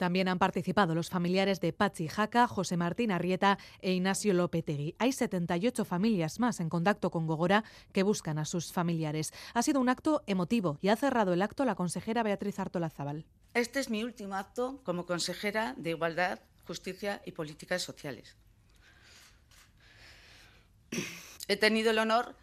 También 0.02 0.26
han 0.26 0.40
participado 0.40 0.96
los 0.96 1.10
familiares 1.10 1.60
de 1.60 1.72
Pachi 1.72 2.08
Jaca, 2.08 2.48
José 2.48 2.76
Martín 2.76 3.12
Arrieta 3.12 3.56
e 3.80 3.92
Ignacio 3.92 4.34
Lopetegui. 4.34 4.96
Hay 4.98 5.12
78 5.12 5.84
familias 5.84 6.40
más 6.40 6.58
en 6.58 6.68
contacto 6.68 7.12
con 7.12 7.28
Gogora 7.28 7.62
que 7.92 8.02
buscan 8.02 8.40
a 8.40 8.44
sus 8.44 8.72
familiares. 8.72 9.32
Ha 9.54 9.62
sido 9.62 9.78
un 9.78 9.88
acto 9.88 10.24
emotivo 10.26 10.76
y 10.80 10.88
ha 10.88 10.96
cerrado 10.96 11.32
el 11.32 11.40
acto 11.40 11.64
la 11.64 11.76
consejera 11.76 12.24
Beatriz 12.24 12.58
Artola 12.58 12.90
Zabal. 12.90 13.26
Este 13.54 13.78
es 13.78 13.90
mi 13.90 14.02
último 14.02 14.34
acto 14.34 14.80
como 14.82 15.06
consejera 15.06 15.74
de 15.76 15.90
Igualdad, 15.90 16.40
Justicia 16.66 17.22
y 17.24 17.30
Políticas 17.30 17.82
Sociales. 17.82 18.36
He 21.46 21.56
tenido 21.56 21.92
el 21.92 22.00
honor 22.00 22.34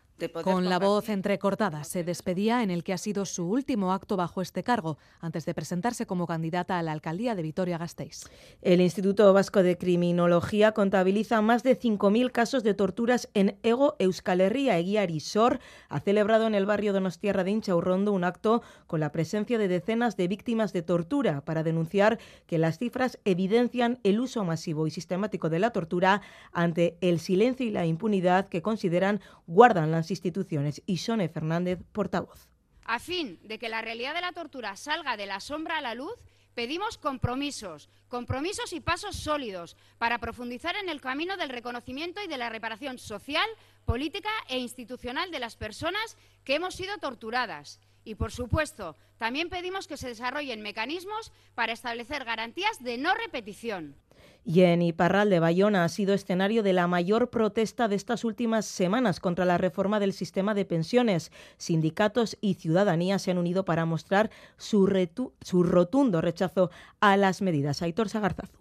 Con 0.43 0.69
la 0.69 0.79
voz 0.79 1.09
entrecortada 1.09 1.83
se 1.83 2.03
despedía 2.03 2.61
en 2.63 2.71
el 2.71 2.83
que 2.83 2.93
ha 2.93 2.97
sido 2.97 3.25
su 3.25 3.49
último 3.49 3.93
acto 3.93 4.17
bajo 4.17 4.41
este 4.41 4.63
cargo, 4.63 4.97
antes 5.21 5.45
de 5.45 5.53
presentarse 5.53 6.05
como 6.05 6.27
candidata 6.27 6.77
a 6.77 6.83
la 6.83 6.91
alcaldía 6.91 7.35
de 7.35 7.41
Vitoria-Gasteiz. 7.41 8.25
El 8.61 8.81
Instituto 8.81 9.31
Vasco 9.33 9.63
de 9.63 9.77
Criminología 9.77 10.73
contabiliza 10.73 11.41
más 11.41 11.63
de 11.63 11.79
5.000 11.79 12.31
casos 12.31 12.63
de 12.63 12.73
torturas 12.73 13.29
en 13.33 13.57
Ego 13.63 13.95
Euskal 13.99 14.41
Herria. 14.41 14.77
Eguiari 14.77 15.19
Sor 15.19 15.59
ha 15.87 15.99
celebrado 15.99 16.47
en 16.47 16.55
el 16.55 16.65
barrio 16.65 16.91
Donostierra 16.91 17.43
de 17.43 17.51
Inchaurrondo 17.51 18.11
un 18.11 18.23
acto 18.23 18.61
con 18.87 18.99
la 18.99 19.11
presencia 19.11 19.57
de 19.57 19.67
decenas 19.67 20.17
de 20.17 20.27
víctimas 20.27 20.73
de 20.73 20.81
tortura 20.81 21.41
para 21.41 21.63
denunciar 21.63 22.19
que 22.45 22.57
las 22.57 22.77
cifras 22.77 23.19
evidencian 23.25 23.99
el 24.03 24.19
uso 24.19 24.43
masivo 24.43 24.87
y 24.87 24.91
sistemático 24.91 25.49
de 25.49 25.59
la 25.59 25.71
tortura 25.71 26.21
ante 26.51 26.97
el 27.01 27.19
silencio 27.19 27.65
y 27.65 27.71
la 27.71 27.85
impunidad 27.85 28.49
que 28.49 28.61
consideran 28.61 29.21
guardan 29.47 29.91
las 29.91 30.08
instituciones. 30.11 30.81
Y 30.85 30.97
Sone 30.97 31.29
Fernández, 31.29 31.79
portavoz. 31.91 32.47
A 32.85 32.99
fin 32.99 33.39
de 33.43 33.59
que 33.59 33.69
la 33.69 33.81
realidad 33.81 34.13
de 34.13 34.21
la 34.21 34.31
tortura 34.31 34.75
salga 34.75 35.15
de 35.15 35.25
la 35.25 35.39
sombra 35.39 35.77
a 35.77 35.81
la 35.81 35.93
luz, 35.93 36.15
pedimos 36.55 36.97
compromisos, 36.97 37.87
compromisos 38.07 38.73
y 38.73 38.79
pasos 38.79 39.15
sólidos 39.15 39.77
para 39.97 40.17
profundizar 40.17 40.75
en 40.75 40.89
el 40.89 40.99
camino 40.99 41.37
del 41.37 41.49
reconocimiento 41.49 42.21
y 42.21 42.27
de 42.27 42.37
la 42.37 42.49
reparación 42.49 42.97
social, 42.97 43.47
política 43.85 44.29
e 44.47 44.57
institucional 44.57 45.31
de 45.31 45.39
las 45.39 45.55
personas 45.55 46.17
que 46.43 46.55
hemos 46.55 46.75
sido 46.75 46.97
torturadas. 46.97 47.79
Y, 48.03 48.15
por 48.15 48.31
supuesto, 48.31 48.95
también 49.17 49.49
pedimos 49.49 49.87
que 49.87 49.97
se 49.97 50.07
desarrollen 50.07 50.61
mecanismos 50.61 51.31
para 51.53 51.73
establecer 51.73 52.25
garantías 52.25 52.81
de 52.83 52.97
no 52.97 53.13
repetición. 53.13 53.95
Y 54.45 54.61
en 54.61 54.81
Iparral 54.81 55.29
de 55.29 55.39
Bayona 55.39 55.83
ha 55.83 55.89
sido 55.89 56.13
escenario 56.13 56.63
de 56.63 56.73
la 56.73 56.87
mayor 56.87 57.29
protesta 57.29 57.87
de 57.87 57.95
estas 57.95 58.23
últimas 58.23 58.65
semanas 58.65 59.19
contra 59.19 59.45
la 59.45 59.57
reforma 59.57 59.99
del 59.99 60.13
sistema 60.13 60.53
de 60.53 60.65
pensiones. 60.65 61.31
Sindicatos 61.57 62.37
y 62.41 62.55
ciudadanía 62.55 63.19
se 63.19 63.31
han 63.31 63.37
unido 63.37 63.65
para 63.65 63.85
mostrar 63.85 64.29
su, 64.57 64.87
su 65.41 65.63
rotundo 65.63 66.21
rechazo 66.21 66.71
a 66.99 67.17
las 67.17 67.41
medidas. 67.41 67.81
Aitor 67.81 68.09
Sagarzazu. 68.09 68.58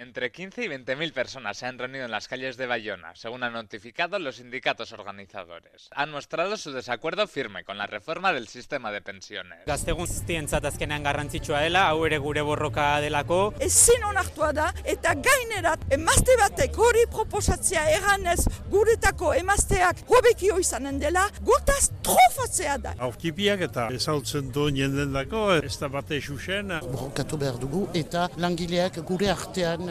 Entre 0.00 0.30
15 0.30 0.62
y 0.62 0.68
20 0.68 0.94
mil 0.94 1.12
personas 1.12 1.56
se 1.56 1.66
han 1.66 1.76
reunido 1.76 2.04
en 2.04 2.12
las 2.12 2.28
calles 2.28 2.56
de 2.56 2.66
Bayona, 2.66 3.16
según 3.16 3.42
han 3.42 3.52
notificado 3.52 4.16
los 4.20 4.36
sindicatos 4.36 4.92
organizadores. 4.92 5.88
Han 5.90 6.12
mostrado 6.12 6.56
su 6.56 6.70
desacuerdo 6.70 7.26
firme 7.26 7.64
con 7.64 7.78
la 7.78 7.88
reforma 7.88 8.32
del 8.32 8.46
sistema 8.46 8.92
de 8.92 9.02
pensiones. 9.02 9.58
Gazte 9.66 9.90
guztientzat 9.90 10.64
azkenean 10.70 11.02
garrantzitsua 11.02 11.64
dela, 11.66 11.88
hau 11.88 12.06
ere 12.06 12.18
gure 12.22 12.44
borroka 12.46 13.00
delako. 13.02 13.40
Ezin 13.58 14.04
onartua 14.06 14.52
da 14.54 14.68
eta 14.84 15.16
gainerat 15.18 15.82
emazte 15.90 16.38
batek 16.38 16.78
hori 16.78 17.02
proposatzea 17.10 17.88
eganez 17.96 18.44
guretako 18.70 19.32
emazteak 19.34 20.04
hobekio 20.06 20.60
izanen 20.62 21.02
dela, 21.02 21.26
gutaz 21.42 21.90
trofatzea 22.06 22.78
da. 22.86 22.94
Aurkipiak 23.08 23.66
eta 23.66 23.88
ezautzen 23.98 24.54
du 24.54 24.70
jenden 24.70 25.10
dako, 25.18 25.48
ez 25.58 25.74
da 25.82 25.90
bate 25.90 26.22
xuxen. 26.22 26.70
Borrokatu 26.86 27.42
behar 27.42 27.58
dugu 27.58 27.88
eta 27.98 28.28
langileak 28.38 29.02
gure 29.02 29.34
artean 29.34 29.87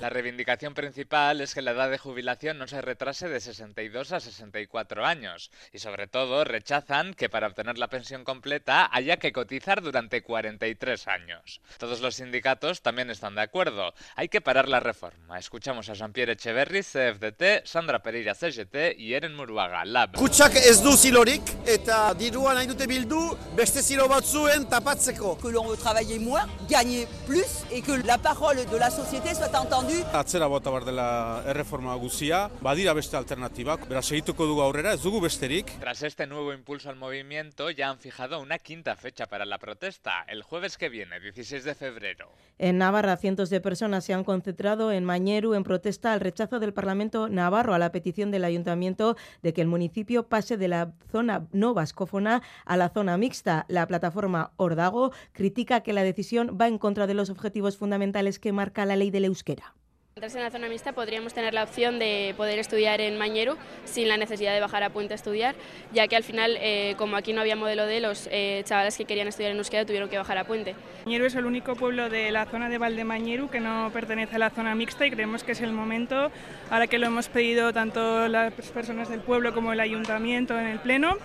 La 0.00 0.08
reivindicación 0.08 0.72
principal 0.72 1.40
es 1.40 1.54
que 1.54 1.60
la 1.60 1.72
edad 1.72 1.90
de 1.90 1.98
jubilación 1.98 2.58
no 2.58 2.66
se 2.66 2.80
retrase 2.80 3.28
de 3.28 3.40
62 3.40 4.12
a 4.12 4.20
64 4.20 5.04
años 5.04 5.50
y 5.72 5.78
sobre 5.78 6.06
todo 6.06 6.44
rechazan 6.44 7.12
que 7.12 7.28
para 7.28 7.46
obtener 7.46 7.76
la 7.76 7.88
pensión 7.88 8.24
completa 8.24 8.88
haya 8.90 9.18
que 9.18 9.32
cotizar 9.32 9.82
durante 9.82 10.22
43 10.22 11.08
años. 11.08 11.60
Todos 11.78 12.00
los 12.00 12.16
sindicatos 12.16 12.80
también 12.80 13.10
están 13.10 13.34
de 13.34 13.42
acuerdo. 13.42 13.92
Hay 14.14 14.28
que 14.28 14.40
parar 14.40 14.68
la 14.68 14.80
reforma. 14.80 15.38
Escuchamos 15.38 15.90
a 15.90 15.94
Jean-Pierre 15.94 16.32
Echeverri, 16.32 16.82
CFDT, 16.82 17.66
Sandra 17.66 18.02
Pereira, 18.02 18.34
CGT 18.34 18.98
y 18.98 19.12
Eren 19.12 19.34
Muruaga, 19.34 19.84
LAB. 19.84 20.16
Kutsak 20.16 20.56
ez 20.56 20.80
du 20.82 20.96
zilorik 20.96 21.42
eta 21.66 22.14
dirua 22.14 22.54
nahi 22.54 22.66
dute 22.70 22.86
bildu 22.86 23.20
beste 23.56 23.82
zilo 23.82 24.08
batzuen 24.08 24.68
tapatzeko. 24.68 25.36
Que 25.36 25.48
l'on 25.48 25.68
veut 25.68 25.76
travailler 25.76 26.18
moins, 26.18 26.48
gagner 26.70 27.06
plus 27.26 27.66
et 27.70 27.82
que 27.82 27.92
la 28.06 28.18
parole 28.18 28.64
de 28.64 28.76
la 28.76 28.90
société 28.90 29.25
soit 29.34 29.54
entendue. 29.54 30.04
Atzera 30.12 30.46
bota 30.46 30.70
bar 30.70 30.84
dela 30.84 31.42
erreforma 31.46 31.94
guzia, 31.96 32.50
badira 32.62 32.92
beste 32.94 33.16
alternatibak, 33.16 33.88
beraz 33.88 34.06
segituko 34.06 34.46
dugu 34.46 34.62
aurrera, 34.62 34.92
ez 34.94 35.02
dugu 35.02 35.20
besterik. 35.20 35.72
Tras 35.80 36.02
este 36.02 36.26
nuevo 36.26 36.52
impulso 36.52 36.90
al 36.90 36.96
movimiento, 36.96 37.70
ya 37.70 37.90
han 37.90 37.98
fijado 37.98 38.40
una 38.40 38.58
quinta 38.58 38.96
fecha 38.96 39.26
para 39.26 39.44
la 39.44 39.58
protesta, 39.58 40.24
el 40.28 40.42
jueves 40.42 40.76
que 40.76 40.88
viene, 40.88 41.20
16 41.20 41.64
de 41.64 41.74
febrero. 41.74 42.30
En 42.58 42.78
Navarra, 42.78 43.16
cientos 43.16 43.50
de 43.50 43.60
personas 43.60 44.04
se 44.04 44.14
han 44.14 44.24
concentrado 44.24 44.92
en 44.92 45.04
Mañeru 45.04 45.54
en 45.54 45.64
protesta 45.64 46.12
al 46.12 46.20
rechazo 46.20 46.58
del 46.58 46.72
Parlamento 46.72 47.28
navarro 47.28 47.74
a 47.74 47.78
la 47.78 47.92
petición 47.92 48.30
del 48.30 48.44
Ayuntamiento 48.44 49.16
de 49.42 49.52
que 49.52 49.60
el 49.60 49.68
municipio 49.68 50.28
pase 50.28 50.56
de 50.56 50.68
la 50.68 50.92
zona 51.10 51.46
no 51.52 51.74
vascófona 51.74 52.42
a 52.64 52.76
la 52.76 52.88
zona 52.88 53.16
mixta. 53.18 53.66
La 53.68 53.86
plataforma 53.86 54.52
Ordago 54.56 55.12
critica 55.32 55.80
que 55.80 55.92
la 55.92 56.02
decisión 56.02 56.56
va 56.60 56.68
en 56.68 56.78
contra 56.78 57.06
de 57.06 57.14
los 57.14 57.30
objetivos 57.30 57.76
fundamentales 57.76 58.38
que 58.38 58.52
marca 58.52 58.86
la 58.86 58.96
ley 58.96 59.10
del 59.16 59.24
euskera. 59.24 59.72
Mientras 60.14 60.34
en 60.34 60.42
la 60.42 60.50
zona 60.50 60.68
mixta 60.68 60.92
podríamos 60.92 61.34
tener 61.34 61.52
la 61.52 61.62
opción 61.62 61.98
de 61.98 62.32
poder 62.38 62.58
estudiar 62.58 63.02
en 63.02 63.18
Mañeru 63.18 63.56
sin 63.84 64.08
la 64.08 64.16
necesidad 64.16 64.54
de 64.54 64.60
bajar 64.60 64.82
a 64.82 64.88
Puente 64.88 65.12
a 65.12 65.16
estudiar, 65.16 65.54
ya 65.92 66.08
que 66.08 66.16
al 66.16 66.22
final, 66.22 66.56
eh, 66.58 66.94
como 66.96 67.16
aquí 67.16 67.34
no 67.34 67.42
había 67.42 67.54
modelo 67.54 67.84
de 67.84 68.00
los 68.00 68.26
eh, 68.32 68.62
chavales 68.64 68.96
que 68.96 69.04
querían 69.04 69.28
estudiar 69.28 69.52
en 69.52 69.58
euskera 69.58 69.84
tuvieron 69.84 70.08
que 70.08 70.16
bajar 70.16 70.38
a 70.38 70.44
Puente. 70.44 70.74
Mañeru 71.04 71.26
es 71.26 71.34
el 71.34 71.44
único 71.44 71.76
pueblo 71.76 72.08
de 72.08 72.30
la 72.30 72.46
zona 72.46 72.70
de 72.70 72.78
Valdemañeru 72.78 73.50
que 73.50 73.60
no 73.60 73.90
pertenece 73.92 74.36
a 74.36 74.38
la 74.38 74.48
zona 74.50 74.74
mixta 74.74 75.06
y 75.06 75.10
creemos 75.10 75.44
que 75.44 75.52
es 75.52 75.60
el 75.60 75.72
momento, 75.72 76.30
ahora 76.70 76.86
que 76.86 76.98
lo 76.98 77.06
hemos 77.08 77.28
pedido 77.28 77.74
tanto 77.74 78.26
las 78.28 78.54
personas 78.54 79.10
del 79.10 79.20
pueblo 79.20 79.52
como 79.52 79.74
el 79.74 79.80
ayuntamiento 79.80 80.58
en 80.58 80.66
el 80.66 80.78
pleno, 80.78 81.18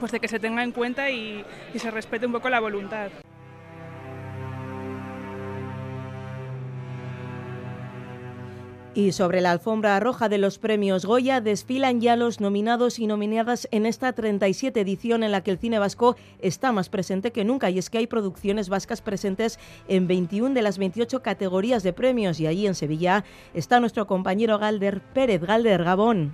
pues 0.00 0.10
de 0.10 0.18
que 0.18 0.26
se 0.26 0.40
tenga 0.40 0.64
en 0.64 0.72
cuenta 0.72 1.10
y, 1.10 1.44
y 1.72 1.78
se 1.78 1.92
respete 1.92 2.26
un 2.26 2.32
poco 2.32 2.50
la 2.50 2.58
voluntad. 2.58 3.12
Y 8.94 9.12
sobre 9.12 9.40
la 9.40 9.52
alfombra 9.52 9.98
roja 10.00 10.28
de 10.28 10.36
los 10.36 10.58
premios 10.58 11.06
Goya 11.06 11.40
desfilan 11.40 12.02
ya 12.02 12.14
los 12.14 12.40
nominados 12.40 12.98
y 12.98 13.06
nominadas 13.06 13.66
en 13.70 13.86
esta 13.86 14.12
37 14.12 14.78
edición 14.78 15.22
en 15.22 15.32
la 15.32 15.42
que 15.42 15.50
el 15.50 15.58
cine 15.58 15.78
vasco 15.78 16.14
está 16.40 16.72
más 16.72 16.90
presente 16.90 17.32
que 17.32 17.42
nunca 17.42 17.70
y 17.70 17.78
es 17.78 17.88
que 17.88 17.96
hay 17.96 18.06
producciones 18.06 18.68
vascas 18.68 19.00
presentes 19.00 19.58
en 19.88 20.06
21 20.08 20.54
de 20.54 20.60
las 20.60 20.76
28 20.76 21.22
categorías 21.22 21.82
de 21.82 21.94
premios 21.94 22.38
y 22.38 22.46
allí 22.46 22.66
en 22.66 22.74
Sevilla 22.74 23.24
está 23.54 23.80
nuestro 23.80 24.06
compañero 24.06 24.58
Galder 24.58 25.00
Pérez. 25.00 25.40
Galder, 25.40 25.84
Gabón. 25.84 26.32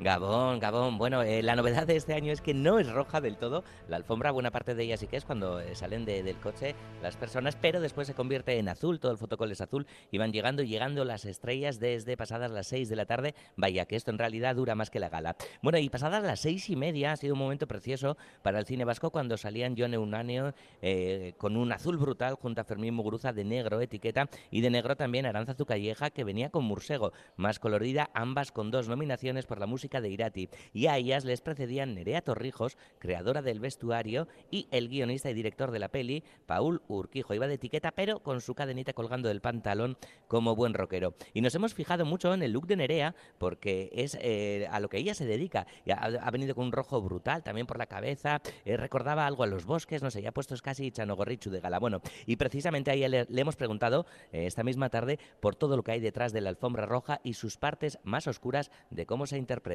Gabón, 0.00 0.58
Gabón. 0.58 0.98
Bueno, 0.98 1.22
eh, 1.22 1.42
la 1.42 1.54
novedad 1.54 1.86
de 1.86 1.96
este 1.96 2.14
año 2.14 2.32
es 2.32 2.40
que 2.40 2.52
no 2.52 2.78
es 2.78 2.90
roja 2.90 3.20
del 3.20 3.36
todo. 3.36 3.62
La 3.88 3.96
alfombra, 3.96 4.32
buena 4.32 4.50
parte 4.50 4.74
de 4.74 4.82
ella 4.82 4.96
sí 4.96 5.06
que 5.06 5.16
es 5.16 5.24
cuando 5.24 5.60
eh, 5.60 5.74
salen 5.76 6.04
de, 6.04 6.22
del 6.22 6.36
coche 6.36 6.74
las 7.02 7.16
personas, 7.16 7.56
pero 7.56 7.80
después 7.80 8.06
se 8.06 8.14
convierte 8.14 8.58
en 8.58 8.68
azul, 8.68 8.98
todo 8.98 9.12
el 9.12 9.18
fotocol 9.18 9.52
es 9.52 9.60
azul 9.60 9.86
y 10.10 10.18
van 10.18 10.32
llegando 10.32 10.62
y 10.62 10.68
llegando 10.68 11.04
las 11.04 11.24
estrellas 11.24 11.78
desde 11.78 12.16
pasadas 12.16 12.50
las 12.50 12.66
6 12.66 12.88
de 12.88 12.96
la 12.96 13.06
tarde. 13.06 13.34
Vaya, 13.56 13.86
que 13.86 13.96
esto 13.96 14.10
en 14.10 14.18
realidad 14.18 14.56
dura 14.56 14.74
más 14.74 14.90
que 14.90 14.98
la 14.98 15.08
gala. 15.08 15.36
Bueno, 15.62 15.78
y 15.78 15.88
pasadas 15.88 16.24
las 16.24 16.40
seis 16.40 16.68
y 16.70 16.76
media 16.76 17.12
ha 17.12 17.16
sido 17.16 17.34
un 17.34 17.40
momento 17.40 17.66
precioso 17.68 18.16
para 18.42 18.58
el 18.58 18.66
cine 18.66 18.84
vasco 18.84 19.10
cuando 19.10 19.36
salían 19.36 19.74
John 19.78 19.94
Eunanio 19.94 20.54
eh, 20.82 21.34
con 21.38 21.56
un 21.56 21.72
azul 21.72 21.98
brutal 21.98 22.34
junto 22.34 22.60
a 22.60 22.64
Fermín 22.64 22.94
Muguruza 22.94 23.32
de 23.32 23.44
negro, 23.44 23.80
etiqueta, 23.80 24.28
y 24.50 24.60
de 24.60 24.70
negro 24.70 24.96
también 24.96 25.26
Aranza 25.26 25.54
Zucalleja 25.54 26.10
que 26.10 26.24
venía 26.24 26.50
con 26.50 26.64
Mursego, 26.64 27.12
más 27.36 27.58
colorida, 27.58 28.10
ambas 28.14 28.52
con 28.52 28.70
dos 28.70 28.88
nominaciones 28.88 29.46
por 29.46 29.60
la 29.60 29.66
música 29.66 29.93
de 30.00 30.10
Irati, 30.10 30.48
y 30.72 30.86
a 30.86 30.96
ellas 30.96 31.24
les 31.24 31.40
precedían 31.40 31.94
Nerea 31.94 32.22
Torrijos, 32.22 32.76
creadora 32.98 33.42
del 33.42 33.60
vestuario, 33.60 34.28
y 34.50 34.68
el 34.70 34.88
guionista 34.88 35.30
y 35.30 35.34
director 35.34 35.70
de 35.70 35.78
la 35.78 35.88
peli, 35.88 36.22
Paul 36.46 36.82
Urquijo. 36.88 37.34
Iba 37.34 37.46
de 37.46 37.54
etiqueta, 37.54 37.92
pero 37.92 38.20
con 38.20 38.40
su 38.40 38.54
cadenita 38.54 38.92
colgando 38.92 39.28
del 39.28 39.40
pantalón 39.40 39.96
como 40.28 40.54
buen 40.54 40.74
rockero. 40.74 41.14
Y 41.32 41.40
nos 41.40 41.54
hemos 41.54 41.74
fijado 41.74 42.04
mucho 42.04 42.32
en 42.34 42.42
el 42.42 42.52
look 42.52 42.66
de 42.66 42.76
Nerea, 42.76 43.14
porque 43.38 43.90
es 43.92 44.16
eh, 44.20 44.66
a 44.70 44.80
lo 44.80 44.88
que 44.88 44.98
ella 44.98 45.14
se 45.14 45.26
dedica. 45.26 45.66
Ha, 45.88 46.06
ha, 46.06 46.30
venido 46.30 46.54
con 46.54 46.66
un 46.66 46.72
rojo 46.72 47.00
brutal, 47.00 47.42
también 47.42 47.66
por 47.66 47.78
la 47.78 47.86
cabeza, 47.86 48.40
eh, 48.64 48.76
recordaba 48.76 49.26
algo 49.26 49.42
a 49.42 49.46
los 49.46 49.64
bosques, 49.64 50.02
no 50.02 50.10
sé, 50.10 50.22
ya 50.22 50.32
puestos 50.32 50.62
casi 50.62 50.90
chanogorrichu 50.90 51.50
de 51.50 51.60
gala. 51.60 51.78
Bueno, 51.78 52.00
y 52.26 52.36
precisamente 52.36 52.90
a 52.90 52.94
ella 52.94 53.08
le, 53.08 53.26
hemos 53.40 53.56
preguntado 53.56 54.06
eh, 54.32 54.46
esta 54.46 54.62
misma 54.62 54.88
tarde 54.90 55.18
por 55.40 55.56
todo 55.56 55.76
lo 55.76 55.82
que 55.82 55.92
hay 55.92 56.00
detrás 56.00 56.32
de 56.32 56.40
la 56.40 56.50
alfombra 56.50 56.86
roja 56.86 57.20
y 57.22 57.34
sus 57.34 57.56
partes 57.56 57.98
más 58.02 58.26
oscuras 58.26 58.70
de 58.90 59.06
cómo 59.06 59.26
se 59.26 59.38
interpreta. 59.38 59.73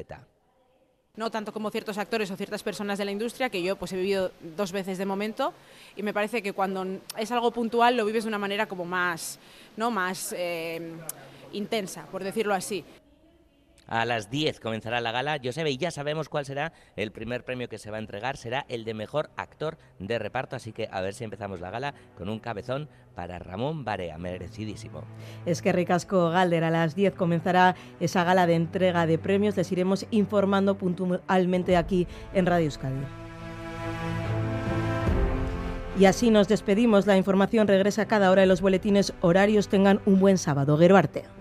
No 1.16 1.30
tanto 1.30 1.52
como 1.52 1.70
ciertos 1.70 1.98
actores 1.98 2.30
o 2.30 2.36
ciertas 2.36 2.62
personas 2.62 2.98
de 2.98 3.04
la 3.04 3.10
industria, 3.10 3.50
que 3.50 3.62
yo 3.62 3.76
pues 3.76 3.92
he 3.92 3.96
vivido 3.96 4.32
dos 4.56 4.72
veces 4.72 4.96
de 4.96 5.06
momento, 5.06 5.52
y 5.96 6.02
me 6.02 6.14
parece 6.14 6.42
que 6.42 6.52
cuando 6.52 6.86
es 7.16 7.30
algo 7.32 7.50
puntual 7.50 7.96
lo 7.96 8.04
vives 8.04 8.24
de 8.24 8.28
una 8.28 8.38
manera 8.38 8.66
como 8.66 8.84
más, 8.84 9.38
¿no? 9.76 9.90
más 9.90 10.34
eh, 10.36 10.94
intensa, 11.52 12.06
por 12.06 12.22
decirlo 12.22 12.54
así. 12.54 12.84
A 13.90 14.04
las 14.04 14.30
10 14.30 14.60
comenzará 14.60 15.00
la 15.00 15.10
gala, 15.10 15.40
Josebe, 15.42 15.72
y 15.72 15.76
ya 15.76 15.90
sabemos 15.90 16.28
cuál 16.28 16.46
será 16.46 16.72
el 16.94 17.10
primer 17.10 17.44
premio 17.44 17.68
que 17.68 17.76
se 17.76 17.90
va 17.90 17.96
a 17.96 18.00
entregar. 18.00 18.36
Será 18.36 18.64
el 18.68 18.84
de 18.84 18.94
mejor 18.94 19.30
actor 19.36 19.78
de 19.98 20.16
reparto, 20.20 20.54
así 20.54 20.72
que 20.72 20.88
a 20.92 21.00
ver 21.00 21.12
si 21.12 21.24
empezamos 21.24 21.60
la 21.60 21.72
gala 21.72 21.94
con 22.16 22.28
un 22.28 22.38
cabezón 22.38 22.88
para 23.16 23.40
Ramón 23.40 23.84
Barea, 23.84 24.16
merecidísimo. 24.16 25.02
Es 25.44 25.60
que 25.60 25.72
Ricasco 25.72 26.30
Galder, 26.30 26.62
a 26.62 26.70
las 26.70 26.94
10 26.94 27.16
comenzará 27.16 27.74
esa 27.98 28.22
gala 28.22 28.46
de 28.46 28.54
entrega 28.54 29.06
de 29.06 29.18
premios. 29.18 29.56
Les 29.56 29.72
iremos 29.72 30.06
informando 30.12 30.78
puntualmente 30.78 31.76
aquí 31.76 32.06
en 32.32 32.46
Radio 32.46 32.66
Euskadi. 32.66 32.94
Y 35.98 36.04
así 36.04 36.30
nos 36.30 36.46
despedimos. 36.46 37.06
La 37.08 37.16
información 37.16 37.66
regresa 37.66 38.06
cada 38.06 38.30
hora 38.30 38.42
de 38.42 38.46
los 38.46 38.60
boletines 38.60 39.12
horarios. 39.20 39.68
Tengan 39.68 40.00
un 40.06 40.20
buen 40.20 40.38
sábado. 40.38 40.76
Guero 40.76 40.96
Arte. 40.96 41.39